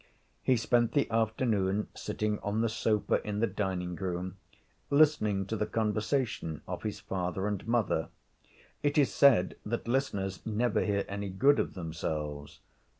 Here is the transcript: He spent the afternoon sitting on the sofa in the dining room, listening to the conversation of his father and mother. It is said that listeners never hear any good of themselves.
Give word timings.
He 0.41 0.57
spent 0.57 0.93
the 0.93 1.07
afternoon 1.11 1.87
sitting 1.93 2.39
on 2.39 2.61
the 2.61 2.69
sofa 2.69 3.21
in 3.23 3.39
the 3.39 3.45
dining 3.45 3.95
room, 3.95 4.37
listening 4.89 5.45
to 5.45 5.55
the 5.55 5.67
conversation 5.67 6.63
of 6.67 6.81
his 6.81 6.99
father 6.99 7.47
and 7.47 7.67
mother. 7.67 8.09
It 8.81 8.97
is 8.97 9.13
said 9.13 9.57
that 9.63 9.87
listeners 9.87 10.43
never 10.43 10.81
hear 10.83 11.05
any 11.07 11.29
good 11.29 11.59
of 11.59 11.75
themselves. 11.75 12.61